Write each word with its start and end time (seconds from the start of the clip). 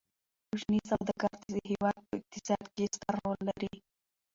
کوچني 0.49 0.79
سوداګر 0.89 1.31
د 1.53 1.55
هیواد 1.69 1.97
په 2.07 2.13
اقتصاد 2.19 2.65
کې 2.75 2.85
ستر 2.95 3.13
رول 3.23 3.39
لري. 3.49 3.73